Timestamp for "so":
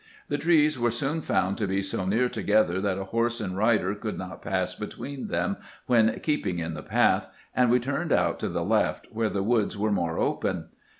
1.83-2.05